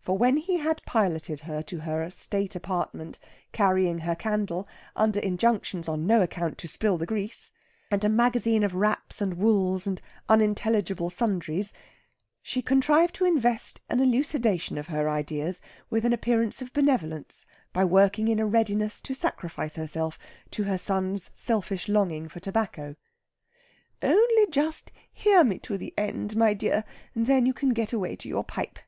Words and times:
For 0.00 0.16
when 0.16 0.38
he 0.38 0.56
had 0.56 0.80
piloted 0.86 1.40
her 1.40 1.60
to 1.64 1.80
her 1.80 2.10
state 2.10 2.56
apartment, 2.56 3.18
carrying 3.52 3.98
her 3.98 4.14
candle, 4.14 4.66
under 4.96 5.20
injunctions 5.20 5.86
on 5.86 6.06
no 6.06 6.22
account 6.22 6.56
to 6.56 6.66
spill 6.66 6.96
the 6.96 7.04
grease, 7.04 7.52
and 7.90 8.02
a 8.02 8.08
magazine 8.08 8.62
of 8.64 8.74
wraps 8.74 9.20
and 9.20 9.34
wools 9.34 9.86
and 9.86 10.00
unintelligible 10.30 11.10
sundries, 11.10 11.74
she 12.40 12.62
contrived 12.62 13.14
to 13.16 13.26
invest 13.26 13.82
an 13.90 14.00
elucidation 14.00 14.78
of 14.78 14.86
her 14.86 15.10
ideas 15.10 15.60
with 15.90 16.06
an 16.06 16.12
appearance 16.14 16.62
of 16.62 16.72
benevolence 16.72 17.44
by 17.74 17.84
working 17.84 18.28
in 18.28 18.38
a 18.40 18.46
readiness 18.46 18.98
to 19.02 19.12
sacrifice 19.12 19.76
herself 19.76 20.18
to 20.52 20.62
her 20.62 20.78
son's 20.78 21.30
selfish 21.34 21.86
longing 21.86 22.30
for 22.30 22.40
tobacco. 22.40 22.96
"Only 24.00 24.46
just 24.50 24.90
hear 25.12 25.44
me 25.44 25.58
to 25.58 25.76
the 25.76 25.92
end, 25.98 26.34
my 26.34 26.54
dear, 26.54 26.82
and 27.14 27.26
then 27.26 27.44
you 27.44 27.52
can 27.52 27.74
get 27.74 27.92
away 27.92 28.16
to 28.16 28.26
your 28.26 28.42
pipe. 28.42 28.78